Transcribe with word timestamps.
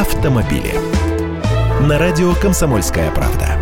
автомобили. 0.00 0.72
На 1.86 1.98
радио 1.98 2.32
«Комсомольская 2.34 3.10
правда». 3.10 3.58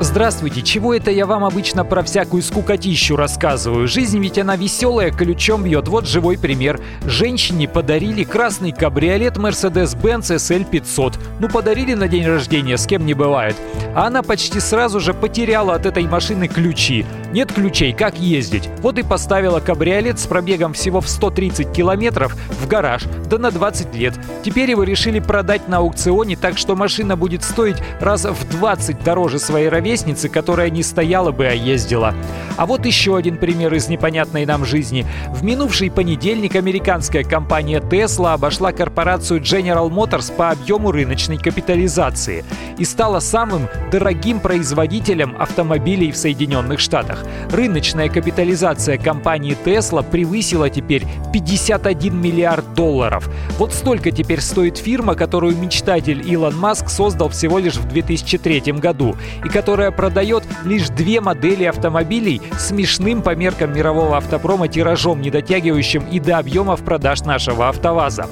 Здравствуйте, 0.00 0.62
чего 0.62 0.92
это 0.94 1.10
я 1.10 1.24
вам 1.24 1.44
обычно 1.44 1.84
про 1.84 2.02
всякую 2.02 2.42
скукотищу 2.42 3.16
рассказываю? 3.16 3.86
Жизнь 3.86 4.18
ведь 4.18 4.38
она 4.38 4.56
веселая, 4.56 5.10
ключом 5.10 5.62
бьет. 5.62 5.88
Вот 5.88 6.08
живой 6.08 6.36
пример. 6.36 6.80
Женщине 7.04 7.68
подарили 7.68 8.24
красный 8.24 8.72
кабриолет 8.72 9.36
Mercedes-Benz 9.36 10.34
SL500. 10.34 11.14
Ну, 11.38 11.48
подарили 11.48 11.94
на 11.94 12.08
день 12.08 12.26
рождения, 12.26 12.78
с 12.78 12.86
кем 12.86 13.06
не 13.06 13.14
бывает. 13.14 13.56
А 13.94 14.06
она 14.06 14.22
почти 14.22 14.58
сразу 14.58 15.00
же 15.00 15.14
потеряла 15.14 15.74
от 15.74 15.86
этой 15.86 16.04
машины 16.08 16.48
ключи. 16.48 17.06
Нет 17.36 17.52
ключей, 17.52 17.92
как 17.92 18.18
ездить? 18.18 18.70
Вот 18.78 18.98
и 18.98 19.02
поставила 19.02 19.60
кабриолет 19.60 20.18
с 20.18 20.26
пробегом 20.26 20.72
всего 20.72 21.02
в 21.02 21.08
130 21.10 21.70
километров 21.70 22.34
в 22.48 22.66
гараж, 22.66 23.02
да 23.28 23.36
на 23.36 23.50
20 23.50 23.94
лет. 23.94 24.14
Теперь 24.42 24.70
его 24.70 24.84
решили 24.84 25.20
продать 25.20 25.68
на 25.68 25.76
аукционе, 25.76 26.36
так 26.36 26.56
что 26.56 26.74
машина 26.76 27.14
будет 27.14 27.44
стоить 27.44 27.76
раз 28.00 28.24
в 28.24 28.48
20 28.48 29.04
дороже 29.04 29.38
своей 29.38 29.68
ровесницы, 29.68 30.30
которая 30.30 30.70
не 30.70 30.82
стояла 30.82 31.30
бы, 31.30 31.46
а 31.46 31.52
ездила. 31.52 32.14
А 32.56 32.64
вот 32.64 32.86
еще 32.86 33.18
один 33.18 33.36
пример 33.36 33.74
из 33.74 33.88
непонятной 33.88 34.46
нам 34.46 34.64
жизни. 34.64 35.04
В 35.28 35.44
минувший 35.44 35.90
понедельник 35.90 36.56
американская 36.56 37.22
компания 37.22 37.80
Tesla 37.80 38.32
обошла 38.32 38.72
корпорацию 38.72 39.42
General 39.42 39.90
Motors 39.90 40.34
по 40.34 40.52
объему 40.52 40.90
рыночной 40.90 41.36
капитализации 41.36 42.46
и 42.78 42.86
стала 42.86 43.20
самым 43.20 43.68
дорогим 43.92 44.40
производителем 44.40 45.36
автомобилей 45.38 46.12
в 46.12 46.16
Соединенных 46.16 46.80
Штатах. 46.80 47.25
Рыночная 47.50 48.08
капитализация 48.08 48.98
компании 48.98 49.56
Tesla 49.64 50.08
превысила 50.08 50.70
теперь 50.70 51.06
51 51.32 52.20
миллиард 52.20 52.74
долларов. 52.74 53.28
Вот 53.58 53.72
столько 53.72 54.10
теперь 54.10 54.40
стоит 54.40 54.78
фирма, 54.78 55.14
которую 55.14 55.56
мечтатель 55.56 56.22
Илон 56.28 56.56
Маск 56.56 56.88
создал 56.88 57.28
всего 57.28 57.58
лишь 57.58 57.76
в 57.76 57.88
2003 57.88 58.72
году 58.72 59.16
и 59.44 59.48
которая 59.48 59.90
продает 59.90 60.44
лишь 60.64 60.88
две 60.88 61.20
модели 61.20 61.64
автомобилей 61.64 62.42
смешным 62.58 63.22
по 63.22 63.34
меркам 63.34 63.74
мирового 63.74 64.16
автопрома 64.16 64.68
тиражом, 64.68 65.20
не 65.20 65.30
дотягивающим 65.30 66.04
и 66.10 66.20
до 66.20 66.38
объемов 66.38 66.82
продаж 66.82 67.22
нашего 67.22 67.68
АвтоВАЗа. 67.68 68.26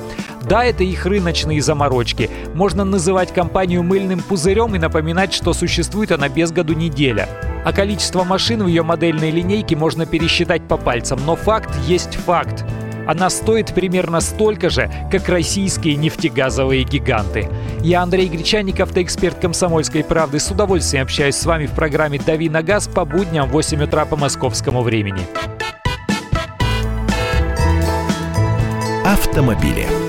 Да, 0.48 0.64
это 0.64 0.84
их 0.84 1.06
рыночные 1.06 1.62
заморочки. 1.62 2.31
Можно 2.55 2.84
называть 2.84 3.33
компанию 3.33 3.83
мыльным 3.83 4.20
пузырем 4.20 4.75
и 4.75 4.79
напоминать, 4.79 5.33
что 5.33 5.55
существует 5.55 6.12
она 6.12 6.29
без 6.29 6.53
году 6.53 6.75
неделя. 6.75 7.29
А 7.65 7.73
количество 7.73 8.25
машин 8.25 8.62
в 8.62 8.67
ее 8.67 8.83
модельной 8.83 9.31
линейке 9.31 9.75
можно 9.75 10.07
пересчитать 10.07 10.69
по 10.69 10.77
пальцам, 10.77 11.20
но 11.25 11.34
факт 11.34 11.75
есть 11.87 12.15
факт. 12.15 12.65
Она 13.07 13.29
стоит 13.31 13.75
примерно 13.75 14.20
столько 14.20 14.70
же, 14.70 14.91
как 15.11 15.29
российские 15.29 15.97
нефтегазовые 15.97 16.85
гиганты. 16.85 17.48
Я 17.81 18.03
Андрей 18.03 18.29
Гречаник, 18.29 18.81
автоэксперт 18.81 19.39
«Комсомольской 19.39 20.05
правды». 20.05 20.39
С 20.39 20.51
удовольствием 20.51 21.05
общаюсь 21.05 21.37
с 21.37 21.45
вами 21.45 21.67
в 21.67 21.73
программе 21.73 22.19
«Дави 22.19 22.48
на 22.48 22.62
газ» 22.62 22.89
по 22.89 23.05
будням 23.05 23.48
в 23.48 23.53
8 23.53 23.83
утра 23.83 24.05
по 24.07 24.17
московскому 24.17 24.83
времени. 24.83 25.20
Автомобили. 29.05 30.03